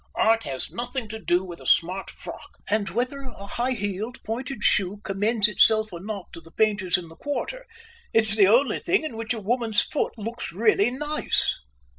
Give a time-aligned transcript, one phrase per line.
[0.15, 4.63] Art has nothing to do with a smart frock, and whether a high heeled pointed
[4.63, 7.67] shoe commends itself or not to the painters in the quarter,
[8.11, 11.59] it's the only thing in which a woman's foot looks really nice."